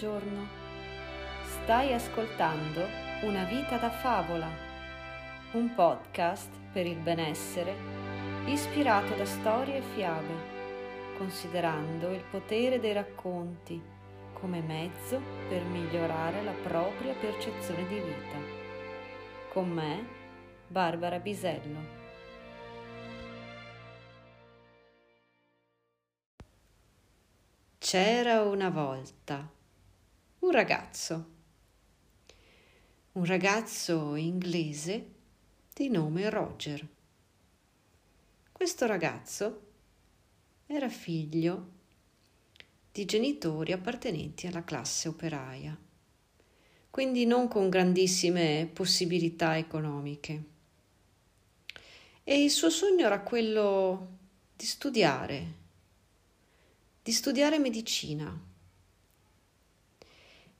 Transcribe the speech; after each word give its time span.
buongiorno. 0.00 0.48
Stai 1.42 1.92
ascoltando 1.92 2.86
Una 3.22 3.44
vita 3.44 3.76
da 3.76 3.90
favola, 3.90 4.48
un 5.52 5.74
podcast 5.74 6.48
per 6.72 6.86
il 6.86 6.96
benessere 6.96 7.74
ispirato 8.46 9.14
da 9.14 9.26
storie 9.26 9.76
e 9.76 9.82
fiabe, 9.94 10.32
considerando 11.18 12.12
il 12.12 12.24
potere 12.30 12.80
dei 12.80 12.94
racconti 12.94 13.78
come 14.32 14.62
mezzo 14.62 15.20
per 15.50 15.62
migliorare 15.64 16.42
la 16.44 16.54
propria 16.62 17.12
percezione 17.12 17.86
di 17.86 17.96
vita. 17.96 18.38
Con 19.52 19.68
me, 19.68 20.06
Barbara 20.66 21.18
Bisello. 21.18 21.98
C'era 27.76 28.42
una 28.44 28.70
volta 28.70 29.58
un 30.50 30.56
ragazzo, 30.56 31.26
un 33.12 33.24
ragazzo 33.24 34.16
inglese 34.16 35.10
di 35.72 35.88
nome 35.88 36.28
Roger. 36.28 36.84
Questo 38.50 38.86
ragazzo 38.86 39.68
era 40.66 40.88
figlio 40.88 41.68
di 42.90 43.04
genitori 43.04 43.70
appartenenti 43.70 44.48
alla 44.48 44.64
classe 44.64 45.06
operaia, 45.06 45.78
quindi 46.90 47.26
non 47.26 47.46
con 47.46 47.68
grandissime 47.68 48.68
possibilità 48.72 49.56
economiche. 49.56 50.44
E 52.24 52.42
il 52.42 52.50
suo 52.50 52.70
sogno 52.70 53.06
era 53.06 53.20
quello 53.20 54.18
di 54.56 54.66
studiare 54.66 55.58
di 57.02 57.12
studiare 57.12 57.58
medicina. 57.60 58.48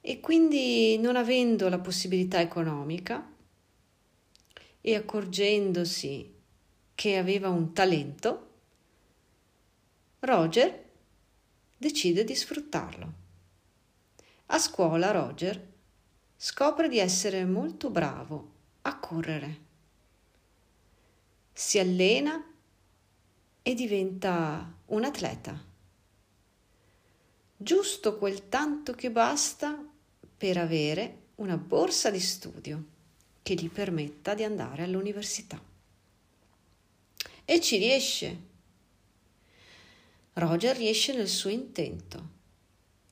E 0.01 0.20
quindi 0.20 0.98
non 0.98 1.17
avendo 1.17 1.69
la 1.69 1.79
possibilità 1.79 2.41
economica 2.41 3.29
e 4.81 4.95
accorgendosi 4.95 6.34
che 6.95 7.19
aveva 7.19 7.48
un 7.51 7.73
talento, 7.73 8.48
Roger 10.21 10.89
decide 11.77 12.25
di 12.25 12.34
sfruttarlo. 12.34 13.12
A 14.47 14.59
scuola 14.59 15.11
Roger 15.11 15.69
scopre 16.37 16.89
di 16.89 16.98
essere 16.98 17.45
molto 17.45 17.91
bravo 17.91 18.53
a 18.83 18.98
correre. 18.98 19.59
Si 21.53 21.78
allena 21.78 22.43
e 23.62 23.75
diventa 23.75 24.73
un 24.87 25.05
atleta 25.05 25.69
giusto 27.62 28.17
quel 28.17 28.48
tanto 28.48 28.95
che 28.95 29.11
basta 29.11 29.78
per 30.41 30.56
avere 30.56 31.19
una 31.34 31.58
borsa 31.58 32.08
di 32.08 32.19
studio 32.19 32.83
che 33.42 33.52
gli 33.52 33.69
permetta 33.69 34.33
di 34.33 34.42
andare 34.42 34.84
all'università. 34.84 35.62
E 37.44 37.60
ci 37.60 37.77
riesce. 37.77 38.38
Roger 40.32 40.74
riesce 40.78 41.14
nel 41.14 41.28
suo 41.28 41.50
intento. 41.50 42.28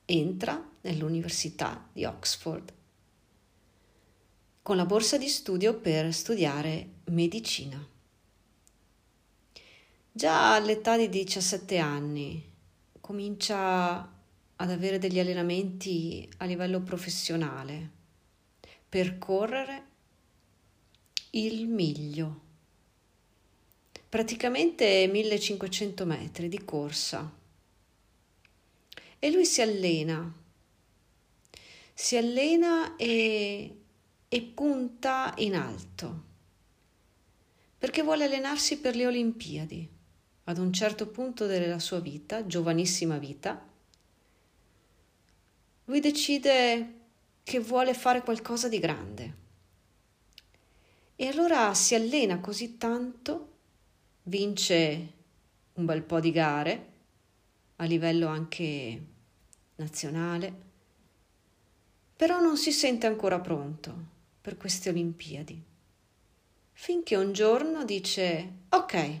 Entra 0.05 0.71
nell'università 0.81 1.87
di 1.93 2.03
Oxford 2.03 2.73
con 4.63 4.75
la 4.75 4.87
borsa 4.87 5.19
di 5.19 5.27
studio 5.27 5.75
per 5.75 6.11
studiare 6.11 7.01
medicina. 7.05 7.87
Già 10.11 10.55
all'età 10.55 10.97
di 10.97 11.09
17 11.09 11.77
anni 11.77 12.43
comincia 12.99 14.17
ad 14.61 14.71
avere 14.71 14.97
degli 14.97 15.19
allenamenti 15.19 16.29
a 16.37 16.45
livello 16.45 16.81
professionale 16.81 17.97
per 18.89 19.17
correre 19.17 19.87
il 21.31 21.67
miglio, 21.67 22.41
praticamente 24.09 25.07
1500 25.07 26.05
metri 26.05 26.49
di 26.49 26.63
corsa. 26.65 27.37
E 29.21 29.31
lui 29.31 29.45
si 29.45 29.61
allena, 29.61 30.33
si 31.93 32.17
allena 32.17 32.95
e, 32.97 33.77
e 34.27 34.41
punta 34.41 35.33
in 35.37 35.55
alto, 35.55 36.23
perché 37.77 38.01
vuole 38.01 38.25
allenarsi 38.25 38.79
per 38.79 38.95
le 38.95 39.07
Olimpiadi. 39.07 39.97
Ad 40.45 40.57
un 40.57 40.73
certo 40.73 41.07
punto 41.07 41.45
della 41.45 41.79
sua 41.79 41.99
vita, 41.99 42.47
giovanissima 42.47 43.19
vita, 43.19 43.68
lui 45.89 45.99
decide 45.99 46.93
che 47.41 47.59
vuole 47.59 47.95
fare 47.95 48.21
qualcosa 48.21 48.69
di 48.69 48.77
grande. 48.77 49.37
E 51.15 51.27
allora 51.27 51.73
si 51.73 51.95
allena 51.95 52.39
così 52.39 52.77
tanto, 52.77 53.47
vince 54.23 55.13
un 55.73 55.85
bel 55.85 56.03
po' 56.03 56.19
di 56.19 56.31
gare 56.31 56.87
a 57.77 57.85
livello 57.85 58.27
anche 58.27 59.01
nazionale, 59.77 60.53
però 62.15 62.39
non 62.39 62.55
si 62.55 62.71
sente 62.71 63.07
ancora 63.07 63.39
pronto 63.39 63.95
per 64.41 64.57
queste 64.57 64.89
Olimpiadi. 64.89 65.59
Finché 66.71 67.15
un 67.15 67.33
giorno 67.33 67.83
dice 67.83 68.51
ok, 68.69 69.19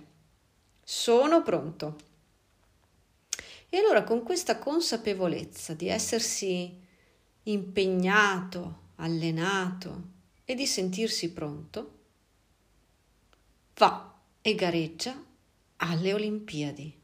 sono 0.83 1.41
pronto. 1.41 2.08
E 3.71 3.77
allora 3.77 4.03
con 4.03 4.23
questa 4.23 4.57
consapevolezza 4.57 5.75
di 5.75 5.87
essersi 5.87 6.75
impegnato, 7.43 8.87
allenato 8.95 10.07
e 10.43 10.55
di 10.55 10.65
sentirsi 10.65 11.31
pronto, 11.31 11.97
va 13.75 14.19
e 14.41 14.55
gareggia 14.55 15.23
alle 15.77 16.13
Olimpiadi. 16.13 16.97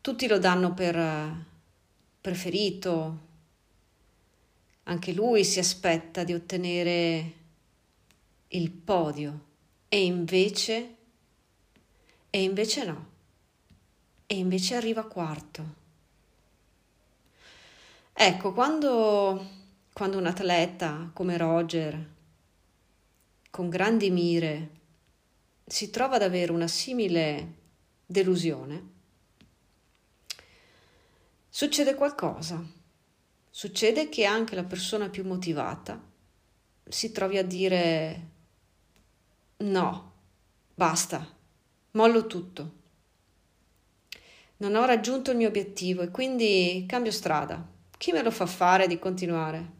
Tutti 0.00 0.26
lo 0.26 0.38
danno 0.38 0.72
per 0.72 1.44
preferito, 2.22 3.26
anche 4.84 5.12
lui 5.12 5.44
si 5.44 5.58
aspetta 5.58 6.24
di 6.24 6.32
ottenere 6.32 7.32
il 8.48 8.70
podio. 8.70 9.44
E 9.90 10.04
invece, 10.04 10.96
e 12.30 12.42
invece 12.42 12.84
no 12.84 13.16
e 14.30 14.36
invece 14.36 14.74
arriva 14.74 15.06
quarto. 15.06 15.74
Ecco, 18.12 18.52
quando, 18.52 19.46
quando 19.90 20.18
un 20.18 20.26
atleta 20.26 21.10
come 21.14 21.38
Roger, 21.38 22.14
con 23.48 23.70
grandi 23.70 24.10
mire, 24.10 24.70
si 25.64 25.88
trova 25.88 26.16
ad 26.16 26.22
avere 26.22 26.52
una 26.52 26.68
simile 26.68 27.54
delusione, 28.04 28.90
succede 31.48 31.94
qualcosa. 31.94 32.62
Succede 33.50 34.10
che 34.10 34.26
anche 34.26 34.54
la 34.54 34.64
persona 34.64 35.08
più 35.08 35.24
motivata 35.24 35.98
si 36.86 37.12
trovi 37.12 37.38
a 37.38 37.44
dire 37.44 38.28
no, 39.56 40.12
basta, 40.74 41.26
mollo 41.92 42.26
tutto 42.26 42.77
non 44.58 44.74
ho 44.74 44.84
raggiunto 44.84 45.30
il 45.30 45.36
mio 45.36 45.48
obiettivo 45.48 46.02
e 46.02 46.10
quindi 46.10 46.84
cambio 46.86 47.12
strada. 47.12 47.64
Chi 47.96 48.12
me 48.12 48.22
lo 48.22 48.30
fa 48.30 48.46
fare 48.46 48.86
di 48.86 48.98
continuare? 48.98 49.76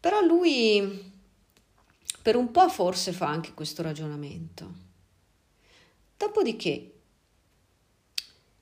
Però 0.00 0.20
lui 0.20 1.12
per 2.22 2.36
un 2.36 2.50
po' 2.50 2.68
forse 2.68 3.12
fa 3.12 3.26
anche 3.28 3.52
questo 3.54 3.82
ragionamento. 3.82 4.72
Dopodiché, 6.16 6.92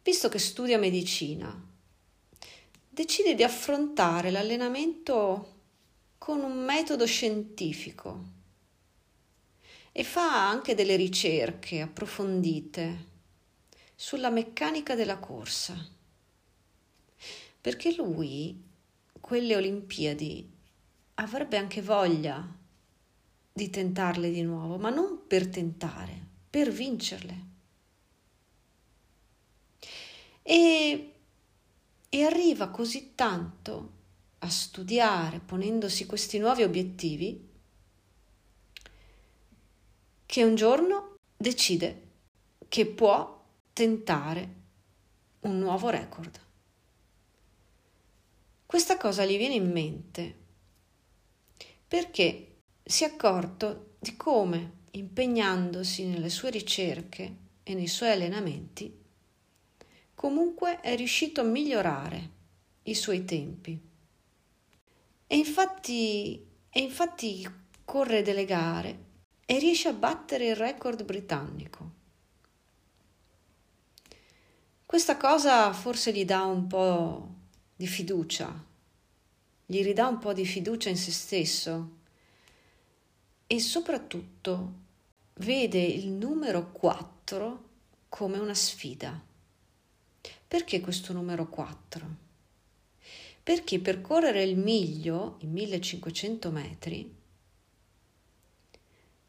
visto 0.03 0.29
che 0.29 0.39
studia 0.39 0.79
medicina, 0.79 1.71
decide 2.89 3.35
di 3.35 3.43
affrontare 3.43 4.31
l'allenamento 4.31 5.61
con 6.19 6.41
un 6.41 6.65
metodo 6.65 7.07
scientifico 7.07 8.25
e 9.93 10.05
fa 10.05 10.49
anche 10.49 10.75
delle 10.75 10.97
ricerche 10.97 11.81
approfondite 11.81 13.11
sulla 14.03 14.31
meccanica 14.31 14.97
della 14.97 15.19
corsa. 15.19 15.77
Perché 17.61 17.95
lui, 17.95 18.61
quelle 19.21 19.55
Olimpiadi, 19.55 20.51
avrebbe 21.15 21.57
anche 21.57 21.81
voglia 21.83 22.45
di 23.53 23.71
tentarle 23.71 24.33
di 24.33 24.43
nuovo, 24.43 24.77
ma 24.77 24.91
non 24.91 25.25
per 25.29 25.47
tentare, 25.47 26.21
per 26.51 26.73
vincerle. 26.73 27.45
E, 30.43 31.15
e 32.09 32.25
arriva 32.25 32.71
così 32.71 33.13
tanto 33.15 33.91
a 34.41 34.49
studiare, 34.49 35.39
ponendosi 35.39 36.07
questi 36.07 36.39
nuovi 36.39 36.65
obiettivi, 36.65 37.49
che 40.27 40.43
un 40.43 40.57
giorno 40.57 41.19
decide 41.37 42.09
che 42.67 42.85
può 42.85 43.42
tentare 43.73 44.55
un 45.41 45.59
nuovo 45.59 45.89
record. 45.89 46.39
Questa 48.67 48.97
cosa 48.97 49.25
gli 49.25 49.37
viene 49.37 49.55
in 49.55 49.71
mente 49.71 50.41
perché 51.89 52.57
si 52.83 53.05
è 53.05 53.07
accorto 53.07 53.95
di 53.99 54.17
come, 54.17 54.81
impegnandosi 54.93 56.07
nelle 56.07 56.29
sue 56.29 56.51
ricerche 56.51 57.37
e 57.63 57.75
nei 57.75 57.87
suoi 57.87 58.11
allenamenti, 58.11 58.99
comunque 60.15 60.81
è 60.81 60.95
riuscito 60.97 61.41
a 61.41 61.45
migliorare 61.45 62.31
i 62.85 62.95
suoi 62.95 63.25
tempi. 63.25 63.79
E 65.27 65.37
infatti, 65.37 66.47
e 66.71 66.81
infatti 66.81 67.47
corre 67.85 68.23
delle 68.23 68.45
gare 68.45 69.05
e 69.45 69.59
riesce 69.59 69.89
a 69.89 69.93
battere 69.93 70.49
il 70.49 70.57
record 70.57 71.05
britannico. 71.05 72.01
Questa 74.93 75.17
cosa 75.17 75.73
forse 75.73 76.13
gli 76.13 76.27
dà 76.27 76.43
un 76.43 76.67
po' 76.67 77.29
di 77.75 77.87
fiducia, 77.87 78.53
gli 79.65 79.83
ridà 79.83 80.07
un 80.07 80.19
po' 80.19 80.35
di 80.35 80.45
fiducia 80.45 80.91
in 80.91 80.99
se 80.99 81.11
stesso 81.11 81.91
e 83.47 83.59
soprattutto 83.59 84.73
vede 85.37 85.81
il 85.81 86.09
numero 86.09 86.73
4 86.73 87.69
come 88.11 88.37
una 88.37 88.53
sfida. 88.53 89.19
Perché 90.47 90.83
questo 90.83 91.15
numero 91.15 91.49
4? 91.49 92.07
Perché 93.43 93.81
percorrere 93.81 94.43
il 94.43 94.59
miglio, 94.59 95.37
i 95.39 95.47
1500 95.47 96.51
metri, 96.51 97.17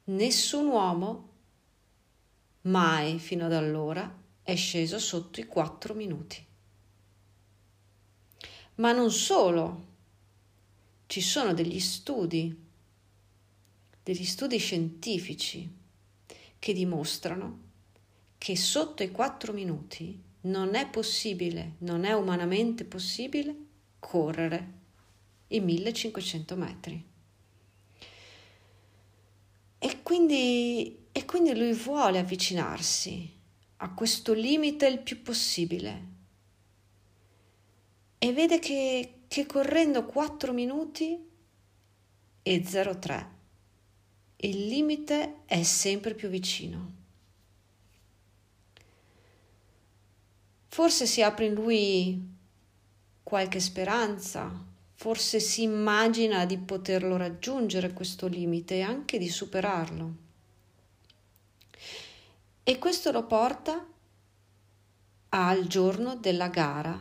nessun 0.03 0.67
uomo 0.67 1.29
mai 2.63 3.17
fino 3.17 3.45
ad 3.45 3.53
allora 3.53 4.22
è 4.43 4.55
sceso 4.55 4.99
sotto 4.99 5.39
i 5.39 5.45
4 5.45 5.93
minuti. 5.93 6.45
Ma 8.75 8.91
non 8.91 9.11
solo, 9.11 9.91
ci 11.07 11.21
sono 11.21 11.53
degli 11.53 11.79
studi, 11.79 12.55
degli 14.03 14.25
studi 14.25 14.57
scientifici 14.57 15.71
che 16.59 16.73
dimostrano 16.73 17.61
che 18.37 18.57
sotto 18.57 19.03
i 19.03 19.11
4 19.11 19.53
minuti 19.53 20.21
non 20.41 20.75
è 20.75 20.89
possibile, 20.89 21.75
non 21.79 22.03
è 22.03 22.11
umanamente 22.11 22.83
possibile 22.83 23.55
correre 23.99 24.71
i 25.47 25.61
1500 25.61 26.55
metri. 26.57 27.05
E 29.79 30.01
quindi, 30.01 31.05
e 31.11 31.25
quindi 31.25 31.55
lui 31.55 31.73
vuole 31.73 32.19
avvicinarsi 32.19 33.41
a 33.83 33.93
questo 33.93 34.33
limite 34.33 34.87
il 34.87 34.99
più 34.99 35.21
possibile 35.21 36.11
e 38.17 38.31
vede 38.31 38.57
che, 38.59 39.23
che 39.27 39.45
correndo 39.45 40.05
4 40.05 40.53
minuti 40.53 41.19
e 42.41 42.61
03 42.61 43.31
il 44.37 44.67
limite 44.67 45.41
è 45.45 45.63
sempre 45.63 46.13
più 46.13 46.29
vicino. 46.29 47.01
Forse 50.67 51.05
si 51.05 51.21
apre 51.21 51.45
in 51.47 51.53
lui 51.53 52.21
qualche 53.21 53.59
speranza, 53.59 54.49
forse 54.93 55.41
si 55.41 55.63
immagina 55.63 56.45
di 56.45 56.57
poterlo 56.57 57.17
raggiungere 57.17 57.91
questo 57.91 58.27
limite 58.27 58.75
e 58.75 58.81
anche 58.81 59.17
di 59.17 59.29
superarlo. 59.29 60.22
E 62.65 62.79
questo 62.79 63.11
lo 63.11 63.25
porta 63.25 63.85
al 65.29 65.67
giorno 65.67 66.15
della 66.15 66.47
gara 66.47 66.97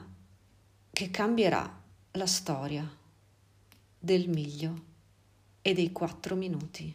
che 0.90 1.08
cambierà 1.08 1.82
la 2.12 2.26
storia 2.26 2.98
del 3.96 4.28
miglio 4.28 4.84
e 5.62 5.72
dei 5.72 5.92
quattro 5.92 6.34
minuti. 6.34 6.92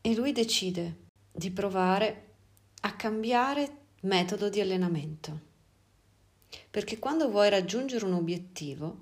E 0.00 0.14
lui 0.14 0.30
decide 0.30 0.98
di 1.32 1.50
provare 1.50 2.34
a 2.82 2.94
cambiare 2.94 3.78
metodo 4.02 4.48
di 4.48 4.60
allenamento. 4.60 5.40
Perché 6.70 7.00
quando 7.00 7.30
vuoi 7.30 7.50
raggiungere 7.50 8.04
un 8.04 8.12
obiettivo, 8.12 8.96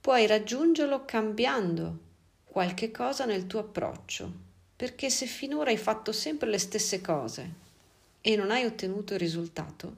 puoi 0.00 0.28
raggiungerlo 0.28 1.04
cambiando 1.04 1.98
qualche 2.44 2.92
cosa 2.92 3.24
nel 3.24 3.48
tuo 3.48 3.58
approccio. 3.58 4.43
Perché 4.76 5.08
se 5.10 5.26
finora 5.26 5.70
hai 5.70 5.76
fatto 5.76 6.10
sempre 6.10 6.48
le 6.48 6.58
stesse 6.58 7.00
cose 7.00 7.52
e 8.20 8.36
non 8.36 8.50
hai 8.50 8.64
ottenuto 8.64 9.14
il 9.14 9.20
risultato, 9.20 9.96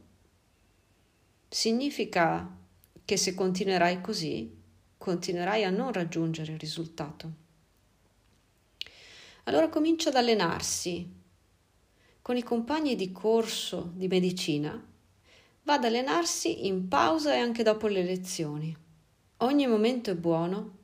significa 1.49 2.55
che 3.05 3.17
se 3.17 3.35
continuerai 3.35 4.01
così, 4.01 4.55
continuerai 4.99 5.65
a 5.65 5.71
non 5.71 5.93
raggiungere 5.93 6.53
il 6.53 6.59
risultato. 6.59 7.45
Allora 9.45 9.69
comincia 9.69 10.09
ad 10.09 10.17
allenarsi 10.17 11.09
con 12.21 12.37
i 12.37 12.43
compagni 12.43 12.97
di 12.97 13.13
corso 13.13 13.93
di 13.95 14.09
medicina, 14.09 14.85
va 15.63 15.75
ad 15.75 15.85
allenarsi 15.85 16.67
in 16.67 16.89
pausa 16.89 17.33
e 17.35 17.39
anche 17.39 17.63
dopo 17.63 17.87
le 17.87 18.03
lezioni. 18.03 18.77
Ogni 19.39 19.67
momento 19.69 20.11
è 20.11 20.17
buono 20.17 20.77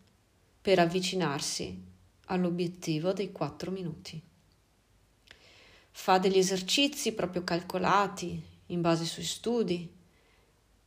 per 0.62 0.78
avvicinarsi 0.78 1.90
all'obiettivo 2.32 3.12
dei 3.12 3.30
4 3.30 3.70
minuti. 3.70 4.20
Fa 5.90 6.18
degli 6.18 6.38
esercizi 6.38 7.12
proprio 7.12 7.44
calcolati 7.44 8.42
in 8.66 8.80
base 8.80 9.02
ai 9.02 9.08
suoi 9.08 9.24
studi 9.24 9.90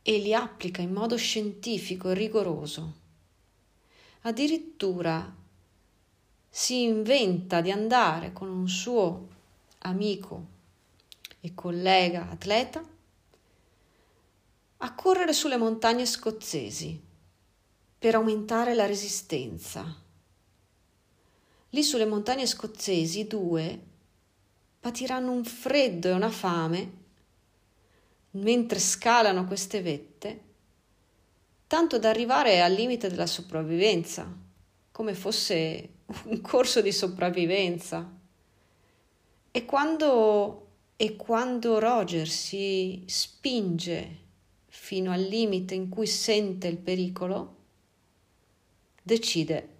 e 0.02 0.18
li 0.18 0.34
applica 0.34 0.82
in 0.82 0.92
modo 0.92 1.16
scientifico 1.16 2.10
e 2.10 2.14
rigoroso. 2.14 2.94
Addirittura 4.22 5.34
si 6.48 6.82
inventa 6.82 7.60
di 7.60 7.70
andare 7.70 8.32
con 8.32 8.48
un 8.48 8.68
suo 8.68 9.28
amico 9.78 10.54
e 11.40 11.54
collega 11.54 12.28
atleta 12.28 12.82
a 14.78 14.94
correre 14.94 15.32
sulle 15.32 15.56
montagne 15.56 16.06
scozzesi 16.06 17.00
per 17.98 18.14
aumentare 18.14 18.74
la 18.74 18.86
resistenza. 18.86 20.04
Lì 21.76 21.82
sulle 21.82 22.06
montagne 22.06 22.46
scozzesi 22.46 23.26
due 23.26 23.78
patiranno 24.80 25.30
un 25.30 25.44
freddo 25.44 26.08
e 26.08 26.12
una 26.12 26.30
fame 26.30 26.92
mentre 28.30 28.78
scalano 28.78 29.44
queste 29.44 29.82
vette, 29.82 30.40
tanto 31.66 31.98
da 31.98 32.08
arrivare 32.08 32.62
al 32.62 32.72
limite 32.72 33.10
della 33.10 33.26
sopravvivenza, 33.26 34.26
come 34.90 35.12
fosse 35.12 35.88
un 36.24 36.40
corso 36.40 36.80
di 36.80 36.92
sopravvivenza. 36.92 38.10
E 39.50 39.64
quando, 39.66 40.68
e 40.96 41.14
quando 41.16 41.78
Roger 41.78 42.26
si 42.26 43.02
spinge 43.04 44.18
fino 44.64 45.12
al 45.12 45.20
limite 45.20 45.74
in 45.74 45.90
cui 45.90 46.06
sente 46.06 46.68
il 46.68 46.78
pericolo, 46.78 47.56
decide 49.02 49.74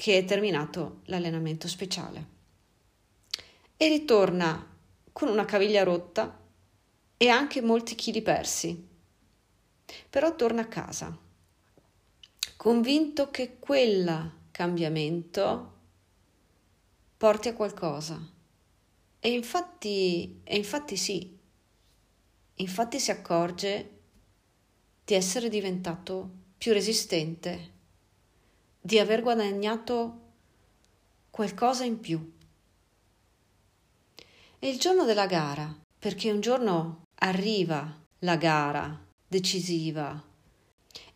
che 0.00 0.16
è 0.16 0.24
terminato 0.24 1.02
l'allenamento 1.04 1.68
speciale 1.68 2.26
e 3.76 3.86
ritorna 3.86 4.66
con 5.12 5.28
una 5.28 5.44
caviglia 5.44 5.82
rotta 5.82 6.40
e 7.18 7.28
anche 7.28 7.60
molti 7.60 7.94
chili 7.96 8.22
persi. 8.22 8.88
Però 10.08 10.34
torna 10.36 10.62
a 10.62 10.68
casa, 10.68 11.14
convinto 12.56 13.30
che 13.30 13.58
quel 13.58 14.32
cambiamento 14.50 15.72
porti 17.18 17.48
a 17.48 17.54
qualcosa. 17.54 18.26
E 19.20 19.30
infatti, 19.30 20.40
e 20.44 20.56
infatti 20.56 20.96
sì, 20.96 21.38
infatti 22.54 22.98
si 22.98 23.10
accorge 23.10 23.90
di 25.04 25.12
essere 25.12 25.50
diventato 25.50 26.30
più 26.56 26.72
resistente, 26.72 27.79
di 28.80 28.98
aver 28.98 29.22
guadagnato 29.22 30.18
qualcosa 31.30 31.84
in 31.84 32.00
più. 32.00 32.32
E 34.58 34.68
il 34.68 34.78
giorno 34.78 35.04
della 35.04 35.26
gara, 35.26 35.74
perché 35.98 36.30
un 36.30 36.40
giorno 36.40 37.02
arriva 37.16 37.98
la 38.20 38.36
gara 38.36 38.98
decisiva 39.26 40.22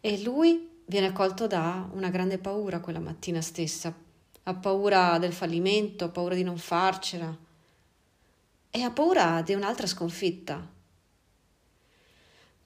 e 0.00 0.22
lui 0.22 0.82
viene 0.86 1.12
colto 1.12 1.46
da 1.46 1.88
una 1.92 2.10
grande 2.10 2.38
paura 2.38 2.80
quella 2.80 3.00
mattina 3.00 3.40
stessa. 3.40 3.94
Ha 4.46 4.54
paura 4.54 5.18
del 5.18 5.32
fallimento, 5.32 6.04
ha 6.04 6.08
paura 6.10 6.34
di 6.34 6.42
non 6.42 6.58
farcela 6.58 7.36
e 8.70 8.82
ha 8.82 8.90
paura 8.90 9.40
di 9.42 9.54
un'altra 9.54 9.86
sconfitta. 9.86 10.72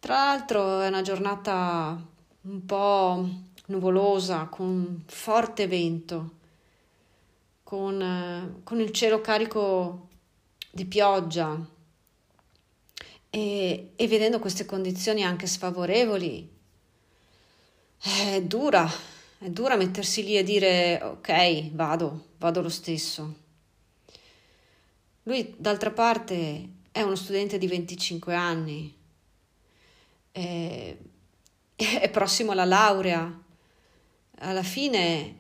Tra 0.00 0.14
l'altro 0.14 0.80
è 0.80 0.88
una 0.88 1.02
giornata 1.02 2.00
un 2.40 2.64
po' 2.64 3.28
nuvolosa, 3.68 4.46
con 4.46 5.02
forte 5.06 5.66
vento, 5.66 6.37
con, 7.62 8.60
con 8.62 8.80
il 8.80 8.90
cielo 8.92 9.20
carico 9.20 10.08
di 10.70 10.84
pioggia 10.84 11.58
e, 13.30 13.92
e 13.94 14.08
vedendo 14.08 14.38
queste 14.38 14.64
condizioni 14.64 15.25
anche 15.25 15.46
sfavorevoli, 15.46 16.56
è 18.00 18.42
dura, 18.42 18.88
è 19.38 19.48
dura 19.50 19.76
mettersi 19.76 20.25
lì 20.25 20.37
e 20.37 20.42
dire 20.44 21.00
ok, 21.02 21.70
vado, 21.72 22.28
vado 22.38 22.62
lo 22.62 22.68
stesso. 22.68 23.46
Lui, 25.25 25.54
d'altra 25.58 25.90
parte, 25.90 26.68
è 26.90 27.02
uno 27.02 27.16
studente 27.16 27.58
di 27.58 27.66
25 27.66 28.34
anni, 28.34 28.96
è, 30.32 30.96
è 31.76 32.10
prossimo 32.10 32.52
alla 32.52 32.64
laurea. 32.64 33.46
Alla 34.40 34.62
fine 34.62 35.37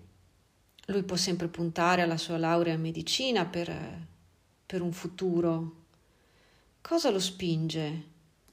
lui 0.86 1.04
può 1.04 1.14
sempre 1.14 1.46
puntare 1.46 2.02
alla 2.02 2.16
sua 2.16 2.36
laurea 2.36 2.74
in 2.74 2.80
medicina 2.80 3.46
per, 3.46 4.06
per 4.66 4.82
un 4.82 4.92
futuro. 4.92 5.84
Cosa 6.80 7.10
lo 7.10 7.20
spinge 7.20 8.06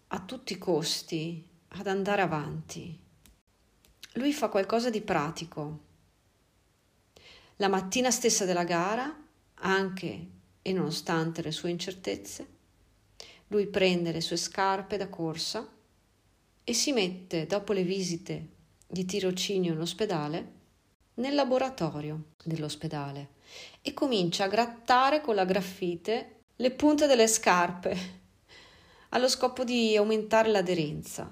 a 0.08 0.20
tutti 0.20 0.54
i 0.54 0.58
costi 0.60 1.44
ad 1.70 1.88
andare 1.88 2.22
avanti? 2.22 3.00
Lui 4.14 4.34
fa 4.34 4.50
qualcosa 4.50 4.92
di 4.92 5.02
pratico. 5.02 5.80
La 7.56 7.68
mattina 7.68 8.12
stessa 8.12 8.46
della 8.46 8.66
gara, 8.66 9.24
anche 9.56 10.28
e 10.62 10.74
nonostante 10.74 11.42
le 11.42 11.52
sue 11.52 11.72
incertezze, 11.72 12.48
lui 13.48 13.66
prende 13.66 14.12
le 14.12 14.22
sue 14.22 14.38
scarpe 14.38 14.98
da 14.98 15.10
corsa 15.10 15.68
e 16.64 16.74
si 16.74 16.92
mette, 16.92 17.48
dopo 17.48 17.74
le 17.74 17.84
visite 17.84 18.54
di 18.88 19.06
tirocinio 19.06 19.74
in 19.74 19.80
ospedale, 19.80 20.54
nel 21.15 21.36
laboratorio 21.36 22.32
dell'ospedale 22.44 23.30
e 23.82 23.94
comincia 23.94 24.46
a 24.46 24.50
grattare 24.50 25.22
con 25.22 25.36
la 25.36 25.46
graffite 25.46 26.42
le 26.58 26.72
punte 26.72 27.08
delle 27.08 27.27
scarpe 27.27 28.24
allo 29.10 29.30
scopo 29.30 29.63
di 29.63 29.96
aumentare 29.96 30.50
l'aderenza. 30.50 31.32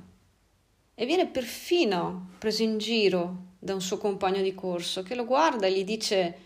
E 0.96 1.06
viene 1.06 1.28
perfino 1.28 2.30
preso 2.38 2.64
in 2.64 2.78
giro 2.78 3.52
da 3.60 3.74
un 3.74 3.82
suo 3.82 3.98
compagno 3.98 4.42
di 4.42 4.54
corso 4.54 5.04
che 5.04 5.16
lo 5.16 5.26
guarda 5.26 5.68
e 5.68 5.74
gli 5.74 5.84
dice 5.84 6.38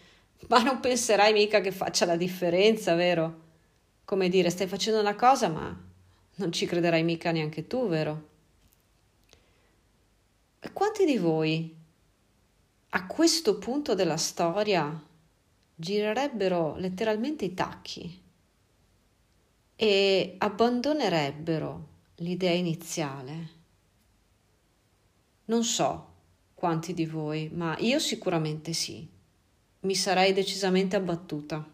ma 0.47 0.61
non 0.61 0.79
penserai 0.79 1.33
mica 1.33 1.59
che 1.61 1.71
faccia 1.71 2.05
la 2.05 2.15
differenza, 2.15 2.95
vero? 2.95 3.45
Come 4.05 4.29
dire, 4.29 4.49
stai 4.49 4.67
facendo 4.67 4.99
una 4.99 5.15
cosa, 5.15 5.49
ma 5.49 5.85
non 6.35 6.51
ci 6.51 6.65
crederai 6.65 7.03
mica 7.03 7.31
neanche 7.31 7.67
tu, 7.67 7.87
vero? 7.87 8.35
Quanti 10.73 11.05
di 11.05 11.17
voi 11.17 11.75
a 12.89 13.05
questo 13.05 13.59
punto 13.59 13.93
della 13.93 14.17
storia 14.17 15.05
girerebbero 15.75 16.75
letteralmente 16.77 17.45
i 17.45 17.53
tacchi 17.53 18.21
e 19.75 20.35
abbandonerebbero 20.39 21.87
l'idea 22.15 22.53
iniziale? 22.53 23.49
Non 25.45 25.63
so 25.63 26.13
quanti 26.55 26.95
di 26.95 27.05
voi, 27.05 27.49
ma 27.53 27.77
io 27.77 27.99
sicuramente 27.99 28.73
sì 28.73 29.07
mi 29.81 29.95
sarei 29.95 30.33
decisamente 30.33 30.95
abbattuta. 30.95 31.65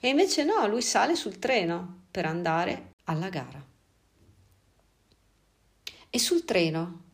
E 0.00 0.08
invece 0.08 0.42
no, 0.42 0.66
lui 0.66 0.82
sale 0.82 1.14
sul 1.14 1.38
treno 1.38 2.06
per 2.10 2.26
andare 2.26 2.94
alla 3.04 3.28
gara. 3.28 3.64
E 6.10 6.18
sul 6.18 6.44
treno, 6.44 7.04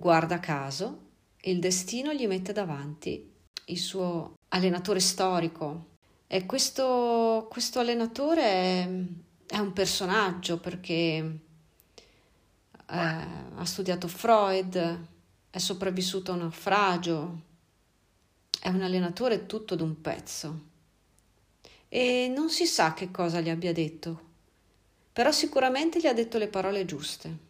guarda 0.00 0.40
caso, 0.40 1.08
il 1.42 1.58
destino 1.60 2.14
gli 2.14 2.26
mette 2.26 2.54
davanti 2.54 3.30
il 3.66 3.78
suo 3.78 4.38
allenatore 4.48 4.98
storico. 4.98 5.88
E 6.26 6.46
questo, 6.46 7.46
questo 7.50 7.80
allenatore 7.80 8.42
è, 8.42 8.88
è, 9.46 9.58
un 9.58 9.72
personaggio 9.74 10.58
perché 10.58 10.88
eh, 10.96 11.38
ha 12.86 13.64
studiato 13.64 14.08
Freud, 14.08 15.06
è 15.50 15.58
sopravvissuto 15.58 16.30
a 16.30 16.34
un 16.34 16.40
naufragio, 16.40 17.40
è 18.58 18.68
un 18.68 18.80
allenatore 18.80 19.44
tutto 19.44 19.74
d'un 19.74 20.00
pezzo. 20.00 20.68
E 21.88 22.32
non 22.34 22.48
si 22.48 22.64
sa 22.64 22.94
che 22.94 23.10
cosa 23.10 23.40
gli 23.40 23.50
abbia 23.50 23.74
detto, 23.74 24.28
però 25.12 25.30
sicuramente 25.30 26.00
gli 26.00 26.06
ha 26.06 26.14
detto 26.14 26.38
le 26.38 26.48
parole 26.48 26.86
giuste. 26.86 27.48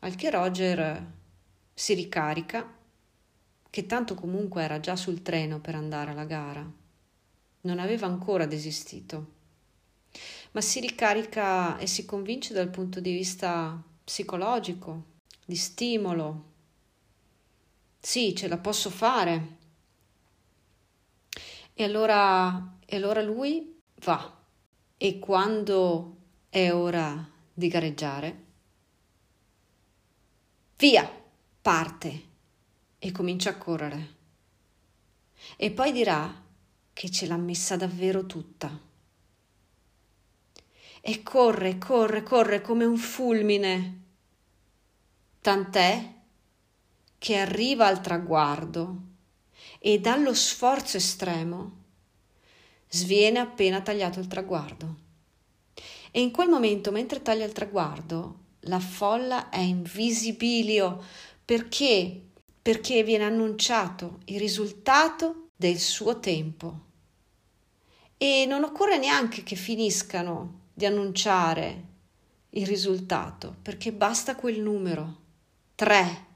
Al 0.00 0.14
che 0.14 0.30
Roger 0.30 1.12
si 1.74 1.94
ricarica, 1.94 2.76
che 3.70 3.86
tanto 3.86 4.14
comunque 4.14 4.62
era 4.62 4.80
già 4.80 4.96
sul 4.96 5.22
treno 5.22 5.60
per 5.60 5.74
andare 5.74 6.10
alla 6.10 6.24
gara. 6.24 6.68
Non 7.62 7.78
aveva 7.78 8.06
ancora 8.06 8.46
desistito. 8.46 9.36
Ma 10.52 10.60
si 10.60 10.80
ricarica 10.80 11.78
e 11.78 11.86
si 11.86 12.04
convince 12.04 12.54
dal 12.54 12.70
punto 12.70 13.00
di 13.00 13.12
vista 13.12 13.80
psicologico, 14.04 15.04
di 15.44 15.56
stimolo. 15.56 16.44
Sì, 18.00 18.34
ce 18.34 18.48
la 18.48 18.58
posso 18.58 18.90
fare. 18.90 19.56
E 21.74 21.84
allora, 21.84 22.78
e 22.84 22.96
allora 22.96 23.20
lui 23.22 23.80
va 24.04 24.36
e 24.96 25.18
quando 25.20 26.16
è 26.48 26.72
ora 26.72 27.30
di 27.54 27.68
gareggiare, 27.68 28.46
via, 30.78 31.10
parte 31.60 32.22
e 33.00 33.10
comincia 33.10 33.50
a 33.50 33.56
correre. 33.56 34.16
E 35.56 35.72
poi 35.72 35.90
dirà 35.90 36.42
che 36.92 37.10
ce 37.10 37.26
l'ha 37.26 37.36
messa 37.36 37.76
davvero 37.76 38.26
tutta. 38.26 38.86
E 41.00 41.22
corre, 41.22 41.78
corre, 41.78 42.22
corre 42.22 42.60
come 42.60 42.84
un 42.84 42.96
fulmine. 42.96 44.02
Tant'è 45.40 46.14
che 47.18 47.36
arriva 47.36 47.86
al 47.86 48.00
traguardo 48.00 49.02
e 49.80 49.98
dallo 49.98 50.32
sforzo 50.32 50.96
estremo 50.96 51.76
sviene 52.88 53.40
appena 53.40 53.80
tagliato 53.80 54.20
il 54.20 54.28
traguardo. 54.28 55.06
E 56.12 56.20
in 56.20 56.30
quel 56.30 56.48
momento, 56.48 56.92
mentre 56.92 57.20
taglia 57.20 57.44
il 57.44 57.52
traguardo, 57.52 58.46
la 58.60 58.80
folla 58.80 59.48
è 59.48 59.60
in 59.60 59.82
visibilio 59.82 61.02
perché? 61.44 62.20
Perché 62.60 63.02
viene 63.02 63.24
annunciato 63.24 64.20
il 64.26 64.38
risultato 64.38 65.48
del 65.56 65.78
suo 65.78 66.20
tempo. 66.20 66.86
E 68.16 68.44
non 68.46 68.64
occorre 68.64 68.98
neanche 68.98 69.42
che 69.42 69.56
finiscano 69.56 70.66
di 70.74 70.84
annunciare 70.84 71.84
il 72.50 72.66
risultato, 72.66 73.56
perché 73.62 73.92
basta 73.92 74.34
quel 74.34 74.60
numero, 74.60 75.16
tre. 75.74 76.26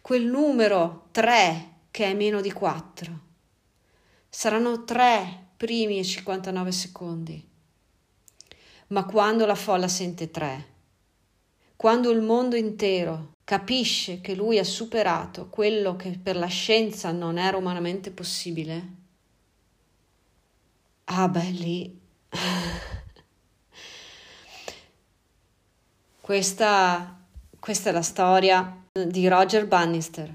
Quel 0.00 0.24
numero 0.26 1.08
tre 1.10 1.70
che 1.90 2.06
è 2.06 2.14
meno 2.14 2.40
di 2.40 2.52
4. 2.52 3.20
Saranno 4.28 4.84
3 4.84 5.50
primi 5.56 5.98
e 5.98 6.04
59 6.04 6.72
secondi. 6.72 7.48
Ma 8.88 9.04
quando 9.04 9.46
la 9.46 9.54
folla 9.54 9.88
sente 9.88 10.30
3, 10.30 10.71
quando 11.82 12.10
il 12.12 12.20
mondo 12.20 12.54
intero 12.54 13.32
capisce 13.42 14.20
che 14.20 14.36
lui 14.36 14.60
ha 14.60 14.64
superato 14.64 15.48
quello 15.48 15.96
che 15.96 16.16
per 16.16 16.36
la 16.36 16.46
scienza 16.46 17.10
non 17.10 17.38
era 17.38 17.56
umanamente 17.56 18.12
possibile, 18.12 18.88
ah 21.06 21.28
beh 21.28 21.50
lì... 21.50 22.00
questa, 26.20 27.20
questa 27.58 27.90
è 27.90 27.92
la 27.92 28.02
storia 28.02 28.84
di 28.92 29.26
Roger 29.26 29.66
Bannister. 29.66 30.32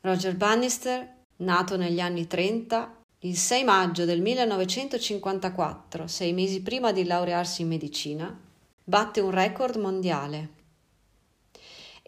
Roger 0.00 0.34
Bannister, 0.34 1.14
nato 1.36 1.76
negli 1.76 2.00
anni 2.00 2.26
30, 2.26 2.92
il 3.20 3.36
6 3.36 3.62
maggio 3.62 4.04
del 4.04 4.20
1954, 4.20 6.08
sei 6.08 6.32
mesi 6.32 6.60
prima 6.60 6.90
di 6.90 7.04
laurearsi 7.04 7.62
in 7.62 7.68
medicina, 7.68 8.36
batte 8.82 9.20
un 9.20 9.30
record 9.30 9.76
mondiale 9.76 10.54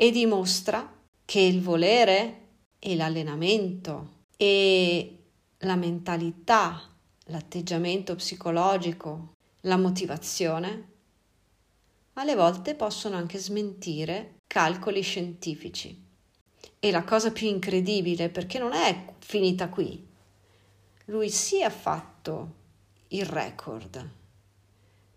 e 0.00 0.12
dimostra 0.12 0.88
che 1.24 1.40
il 1.40 1.60
volere 1.60 2.42
e 2.78 2.94
l'allenamento 2.94 4.26
e 4.36 5.24
la 5.58 5.74
mentalità, 5.74 6.80
l'atteggiamento 7.24 8.14
psicologico, 8.14 9.32
la 9.62 9.76
motivazione, 9.76 10.88
alle 12.12 12.36
volte 12.36 12.76
possono 12.76 13.16
anche 13.16 13.38
smentire 13.38 14.36
calcoli 14.46 15.02
scientifici. 15.02 16.06
E 16.78 16.90
la 16.92 17.02
cosa 17.02 17.32
più 17.32 17.48
incredibile, 17.48 18.28
perché 18.28 18.60
non 18.60 18.74
è 18.74 19.14
finita 19.18 19.68
qui, 19.68 20.06
lui 21.06 21.28
sì 21.28 21.60
ha 21.64 21.70
fatto 21.70 22.54
il 23.08 23.24
record. 23.24 24.10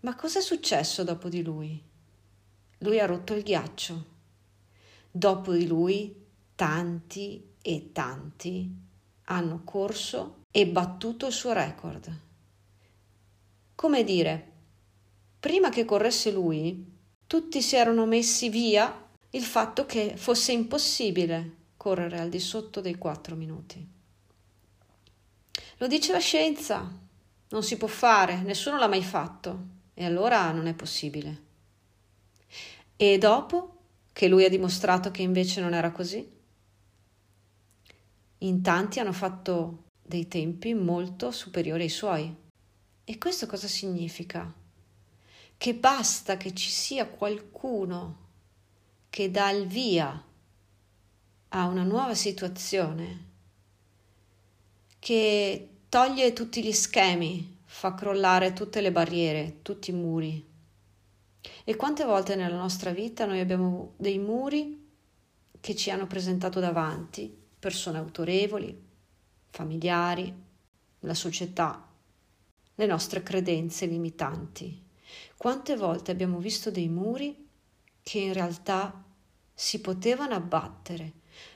Ma 0.00 0.16
cosa 0.16 0.40
è 0.40 0.42
successo 0.42 1.04
dopo 1.04 1.28
di 1.28 1.40
lui? 1.44 1.80
Lui 2.78 2.98
ha 2.98 3.06
rotto 3.06 3.32
il 3.34 3.44
ghiaccio. 3.44 4.11
Dopo 5.14 5.52
di 5.52 5.66
lui 5.66 6.24
tanti 6.54 7.50
e 7.60 7.92
tanti 7.92 8.74
hanno 9.24 9.60
corso 9.62 10.44
e 10.50 10.66
battuto 10.66 11.26
il 11.26 11.32
suo 11.34 11.52
record. 11.52 12.20
Come 13.74 14.04
dire, 14.04 14.52
prima 15.38 15.68
che 15.68 15.84
corresse 15.84 16.32
lui, 16.32 16.90
tutti 17.26 17.60
si 17.60 17.76
erano 17.76 18.06
messi 18.06 18.48
via 18.48 19.06
il 19.30 19.42
fatto 19.42 19.84
che 19.84 20.16
fosse 20.16 20.52
impossibile 20.52 21.56
correre 21.76 22.18
al 22.18 22.30
di 22.30 22.40
sotto 22.40 22.80
dei 22.80 22.96
quattro 22.96 23.34
minuti. 23.36 23.86
Lo 25.76 25.86
dice 25.86 26.12
la 26.12 26.20
scienza, 26.20 26.90
non 27.48 27.62
si 27.62 27.76
può 27.76 27.88
fare, 27.88 28.40
nessuno 28.40 28.78
l'ha 28.78 28.88
mai 28.88 29.02
fatto 29.02 29.66
e 29.92 30.06
allora 30.06 30.50
non 30.52 30.66
è 30.66 30.74
possibile. 30.74 31.42
E 32.96 33.18
dopo 33.18 33.81
che 34.12 34.28
lui 34.28 34.44
ha 34.44 34.48
dimostrato 34.48 35.10
che 35.10 35.22
invece 35.22 35.60
non 35.60 35.74
era 35.74 35.90
così? 35.90 36.30
In 38.38 38.62
tanti 38.62 39.00
hanno 39.00 39.12
fatto 39.12 39.84
dei 40.02 40.28
tempi 40.28 40.74
molto 40.74 41.30
superiori 41.30 41.82
ai 41.82 41.88
suoi. 41.88 42.34
E 43.04 43.18
questo 43.18 43.46
cosa 43.46 43.66
significa? 43.66 44.52
Che 45.56 45.74
basta 45.74 46.36
che 46.36 46.52
ci 46.54 46.70
sia 46.70 47.06
qualcuno 47.06 48.18
che 49.08 49.30
dà 49.30 49.50
il 49.50 49.66
via 49.66 50.24
a 51.54 51.66
una 51.66 51.82
nuova 51.82 52.14
situazione, 52.14 53.30
che 54.98 55.68
toglie 55.88 56.32
tutti 56.32 56.62
gli 56.64 56.72
schemi, 56.72 57.58
fa 57.64 57.94
crollare 57.94 58.52
tutte 58.52 58.80
le 58.80 58.90
barriere, 58.90 59.58
tutti 59.62 59.90
i 59.90 59.94
muri. 59.94 60.51
E 61.64 61.76
quante 61.76 62.04
volte 62.04 62.36
nella 62.36 62.56
nostra 62.56 62.90
vita 62.92 63.26
noi 63.26 63.40
abbiamo 63.40 63.94
dei 63.96 64.18
muri 64.18 64.90
che 65.60 65.74
ci 65.74 65.90
hanno 65.90 66.06
presentato 66.06 66.60
davanti, 66.60 67.34
persone 67.58 67.98
autorevoli, 67.98 68.80
familiari, 69.50 70.32
la 71.00 71.14
società, 71.14 71.88
le 72.74 72.86
nostre 72.86 73.22
credenze 73.22 73.86
limitanti. 73.86 74.80
Quante 75.36 75.76
volte 75.76 76.10
abbiamo 76.10 76.38
visto 76.38 76.70
dei 76.70 76.88
muri 76.88 77.48
che 78.02 78.18
in 78.18 78.32
realtà 78.32 79.04
si 79.52 79.80
potevano 79.80 80.34
abbattere, 80.34 81.12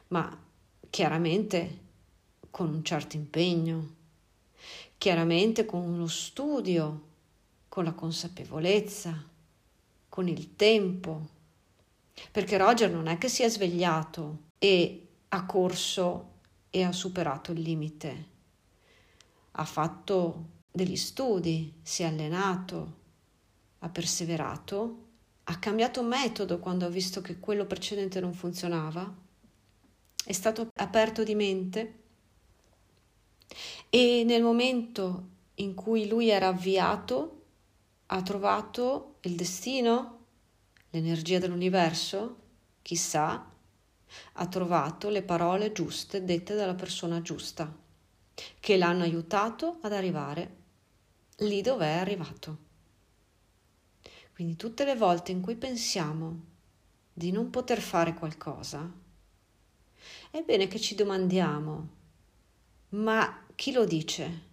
ma 0.09 0.45
chiaramente 0.91 1.85
con 2.51 2.73
un 2.73 2.85
certo 2.85 3.17
impegno, 3.17 3.95
chiaramente 4.99 5.65
con 5.65 5.83
uno 5.83 6.07
studio, 6.07 7.03
con 7.69 7.85
la 7.85 7.93
consapevolezza, 7.93 9.35
con 10.17 10.29
il 10.29 10.57
tempo. 10.57 11.29
Perché 12.33 12.57
Roger 12.57 12.91
non 12.91 13.07
è 13.07 13.19
che 13.19 13.29
si 13.29 13.43
è 13.43 13.51
svegliato 13.51 14.45
e 14.57 15.09
ha 15.29 15.45
corso 15.45 16.31
e 16.71 16.83
ha 16.83 16.93
superato 16.93 17.53
il 17.53 17.61
limite. 17.61 18.27
Ha 19.51 19.65
fatto 19.67 20.45
degli 20.73 20.97
studi, 20.97 21.71
si 21.83 22.03
è 22.03 22.07
allenato, 22.07 22.95
ha 23.81 23.91
perseverato, 23.91 25.05
ha 25.45 25.59
cambiato 25.59 26.03
metodo 26.03 26.61
quando 26.61 26.87
ha 26.87 26.89
visto 26.89 27.21
che 27.21 27.39
quello 27.39 27.67
precedente 27.67 28.19
non 28.19 28.33
funzionava, 28.33 29.15
è 30.25 30.33
stato 30.33 30.71
aperto 30.77 31.25
di 31.25 31.35
mente 31.35 31.99
e 33.91 34.23
nel 34.25 34.43
momento 34.43 35.29
in 35.57 35.75
cui 35.75 36.09
lui 36.09 36.31
era 36.31 36.47
avviato 36.47 37.43
ha 38.07 38.23
trovato 38.23 39.16
il 39.27 39.35
destino, 39.35 40.25
l'energia 40.91 41.41
dell'universo, 41.41 42.37
chissà, 42.81 43.53
ha 44.35 44.47
trovato 44.47 45.09
le 45.09 45.23
parole 45.23 45.73
giuste 45.73 46.25
dette 46.25 46.55
dalla 46.55 46.77
persona 46.77 47.21
giusta, 47.21 47.77
che 48.61 48.77
l'hanno 48.77 49.03
aiutato 49.03 49.79
ad 49.83 49.93
arrivare 49.93 50.55
lì 51.39 51.61
dove 51.61 51.87
è 51.87 51.99
arrivato. 51.99 52.65
Quindi 54.33 54.55
tutte 54.55 54.85
le 54.85 54.95
volte 54.95 55.33
in 55.33 55.41
cui 55.41 55.57
pensiamo 55.57 56.45
di 57.13 57.33
non 57.33 57.51
poter 57.51 57.81
fare 57.81 58.15
qualcosa, 58.15 58.89
è 60.31 60.43
bene 60.43 60.69
che 60.69 60.79
ci 60.79 60.95
domandiamo, 60.95 61.89
ma 62.91 63.45
chi 63.57 63.73
lo 63.73 63.85
dice? 63.85 64.45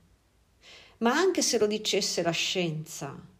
Ma 1.00 1.12
anche 1.12 1.44
se 1.44 1.60
lo 1.60 1.68
dicesse 1.68 2.24
la 2.24 2.32
scienza, 2.32 3.32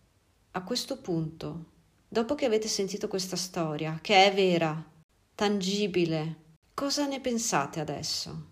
a 0.56 0.64
questo 0.64 0.98
punto, 0.98 1.72
dopo 2.08 2.36
che 2.36 2.46
avete 2.46 2.68
sentito 2.68 3.08
questa 3.08 3.36
storia, 3.36 3.98
che 4.02 4.26
è 4.26 4.34
vera, 4.34 4.92
tangibile, 5.34 6.42
cosa 6.76 7.08
ne 7.08 7.20
pensate 7.20 7.80
adesso? 7.80 8.52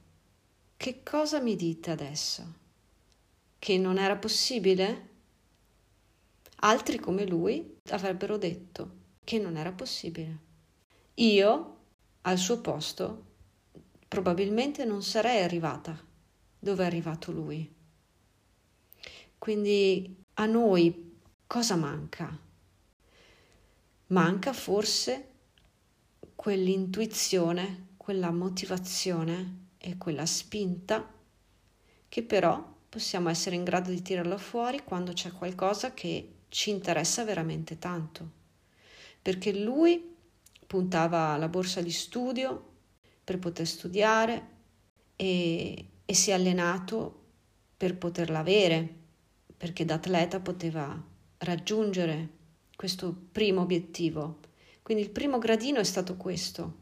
Che 0.77 1.03
cosa 1.03 1.39
mi 1.41 1.55
dite 1.55 1.91
adesso? 1.91 2.53
Che 3.59 3.77
non 3.77 3.99
era 3.99 4.15
possibile? 4.15 5.09
Altri 6.63 6.97
come 6.97 7.23
lui 7.27 7.77
avrebbero 7.91 8.37
detto 8.37 8.99
che 9.23 9.37
non 9.37 9.55
era 9.55 9.71
possibile. 9.71 10.39
Io, 11.15 11.77
al 12.21 12.39
suo 12.39 12.61
posto, 12.61 13.25
probabilmente 14.07 14.85
non 14.85 15.03
sarei 15.03 15.43
arrivata 15.43 16.03
dove 16.57 16.81
è 16.81 16.87
arrivato 16.87 17.31
lui. 17.31 17.71
Quindi 19.37 20.23
a 20.33 20.47
noi 20.47 21.09
cosa 21.51 21.75
manca? 21.75 22.39
Manca 24.07 24.53
forse 24.53 25.31
quell'intuizione, 26.33 27.87
quella 27.97 28.31
motivazione 28.31 29.71
e 29.77 29.97
quella 29.97 30.25
spinta 30.25 31.13
che 32.07 32.23
però 32.23 32.73
possiamo 32.87 33.27
essere 33.27 33.57
in 33.57 33.65
grado 33.65 33.89
di 33.89 34.01
tirarla 34.01 34.37
fuori 34.37 34.81
quando 34.85 35.11
c'è 35.11 35.33
qualcosa 35.33 35.93
che 35.93 36.35
ci 36.47 36.69
interessa 36.69 37.25
veramente 37.25 37.77
tanto. 37.77 38.31
Perché 39.21 39.53
lui 39.53 40.15
puntava 40.65 41.31
alla 41.33 41.49
borsa 41.49 41.81
di 41.81 41.91
studio 41.91 42.75
per 43.25 43.39
poter 43.39 43.67
studiare 43.67 44.47
e, 45.17 45.85
e 46.05 46.13
si 46.13 46.29
è 46.29 46.33
allenato 46.33 47.23
per 47.75 47.97
poterla 47.97 48.39
avere, 48.39 48.95
perché 49.57 49.83
da 49.83 49.95
atleta 49.95 50.39
poteva 50.39 51.09
raggiungere 51.41 52.29
questo 52.75 53.15
primo 53.31 53.61
obiettivo 53.61 54.39
quindi 54.91 55.07
il 55.07 55.15
primo 55.15 55.37
gradino 55.37 55.79
è 55.79 55.83
stato 55.83 56.17
questo. 56.17 56.79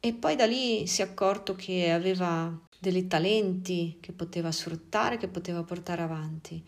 E 0.00 0.12
poi 0.12 0.36
da 0.36 0.44
lì 0.44 0.86
si 0.86 1.00
è 1.00 1.04
accorto 1.04 1.54
che 1.54 1.90
aveva 1.90 2.54
dei 2.78 3.06
talenti 3.06 3.98
che 4.00 4.12
poteva 4.12 4.50
sfruttare, 4.50 5.16
che 5.16 5.28
poteva 5.28 5.62
portare 5.62 6.02
avanti 6.02 6.62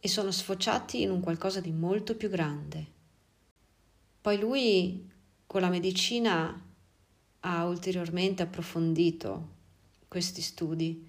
e 0.00 0.08
sono 0.08 0.30
sfociati 0.30 1.02
in 1.02 1.10
un 1.10 1.20
qualcosa 1.20 1.60
di 1.60 1.70
molto 1.70 2.16
più 2.16 2.30
grande. 2.30 2.86
Poi 4.20 4.38
lui 4.38 5.08
con 5.46 5.60
la 5.60 5.68
medicina 5.68 6.66
ha 7.40 7.66
ulteriormente 7.66 8.42
approfondito 8.42 9.58
questi 10.08 10.40
studi, 10.40 11.08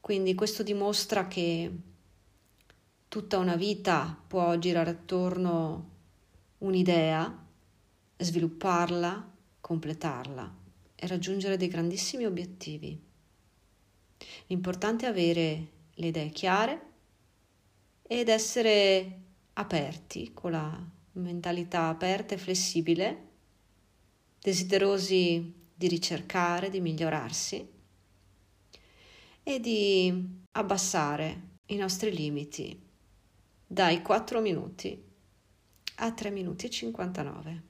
quindi 0.00 0.34
questo 0.34 0.62
dimostra 0.62 1.26
che 1.26 1.70
tutta 3.14 3.38
una 3.38 3.54
vita 3.54 4.20
può 4.26 4.58
girare 4.58 4.90
attorno 4.90 5.90
un'idea 6.58 7.46
svilupparla, 8.16 9.32
completarla 9.60 10.56
e 10.96 11.06
raggiungere 11.06 11.56
dei 11.56 11.68
grandissimi 11.68 12.24
obiettivi. 12.24 13.00
L'importante 14.48 15.06
è 15.06 15.10
avere 15.10 15.68
le 15.94 16.06
idee 16.08 16.30
chiare 16.30 16.82
ed 18.02 18.28
essere 18.28 19.20
aperti, 19.52 20.32
con 20.32 20.50
la 20.50 20.84
mentalità 21.12 21.86
aperta 21.86 22.34
e 22.34 22.38
flessibile, 22.38 23.28
desiderosi 24.40 25.54
di 25.72 25.86
ricercare, 25.86 26.68
di 26.68 26.80
migliorarsi 26.80 27.68
e 29.44 29.60
di 29.60 30.42
abbassare 30.50 31.42
i 31.66 31.76
nostri 31.76 32.12
limiti 32.12 32.83
dai 33.66 34.02
4 34.02 34.40
minuti 34.40 35.02
a 35.96 36.12
3 36.12 36.30
minuti 36.30 36.66
e 36.66 36.70
59 36.70 37.62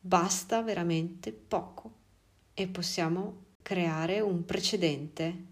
basta 0.00 0.62
veramente 0.62 1.32
poco 1.32 1.98
e 2.54 2.66
possiamo 2.68 3.44
creare 3.62 4.20
un 4.20 4.44
precedente 4.44 5.44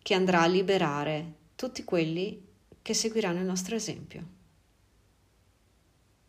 che 0.00 0.14
andrà 0.14 0.42
a 0.42 0.46
liberare 0.46 1.34
tutti 1.56 1.82
quelli 1.82 2.46
che 2.82 2.94
seguiranno 2.94 3.40
il 3.40 3.46
nostro 3.46 3.74
esempio. 3.74 4.32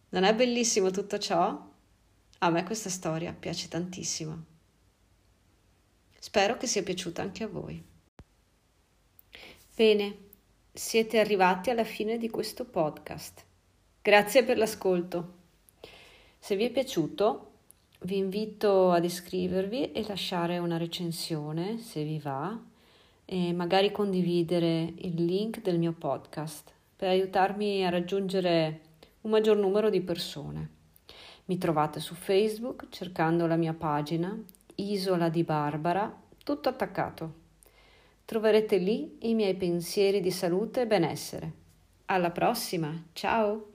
Non 0.09 0.23
è 0.23 0.33
bellissimo 0.33 0.91
tutto 0.91 1.17
ciò? 1.17 1.73
A 2.39 2.49
me 2.49 2.63
questa 2.63 2.89
storia 2.89 3.33
piace 3.33 3.67
tantissimo. 3.67 4.45
Spero 6.17 6.57
che 6.57 6.67
sia 6.67 6.83
piaciuta 6.83 7.21
anche 7.21 7.43
a 7.43 7.47
voi. 7.47 7.83
Bene, 9.75 10.17
siete 10.77 11.19
arrivati 11.19 11.69
alla 11.69 11.85
fine 11.85 12.17
di 12.17 12.29
questo 12.29 12.65
podcast. 12.65 13.45
Grazie 14.01 14.43
per 14.43 14.57
l'ascolto. 14.57 15.35
Se 16.37 16.57
vi 16.57 16.65
è 16.65 16.69
piaciuto, 16.69 17.51
vi 18.01 18.17
invito 18.17 18.91
ad 18.91 19.05
iscrivervi 19.05 19.93
e 19.93 20.05
lasciare 20.05 20.57
una 20.57 20.75
recensione 20.75 21.77
se 21.77 22.03
vi 22.03 22.19
va 22.19 22.61
e 23.23 23.53
magari 23.53 23.93
condividere 23.93 24.91
il 24.97 25.23
link 25.23 25.61
del 25.61 25.79
mio 25.79 25.93
podcast 25.93 26.73
per 26.93 27.07
aiutarmi 27.07 27.85
a 27.85 27.89
raggiungere 27.89 28.81
un 29.21 29.31
maggior 29.31 29.55
numero 29.55 29.89
di 29.89 30.01
persone. 30.01 30.69
Mi 31.45 31.57
trovate 31.57 32.01
su 32.01 32.15
Facebook 32.15 32.89
cercando 32.89 33.47
la 33.47 33.55
mia 33.55 33.73
pagina 33.73 34.37
Isola 34.75 35.29
di 35.29 35.43
Barbara, 35.43 36.13
tutto 36.43 36.67
attaccato. 36.67 37.44
Troverete 38.25 38.77
lì 38.77 39.17
i 39.21 39.35
miei 39.35 39.55
pensieri 39.55 40.19
di 40.19 40.31
salute 40.31 40.81
e 40.81 40.87
benessere. 40.87 41.53
Alla 42.05 42.31
prossima, 42.31 43.09
ciao! 43.13 43.74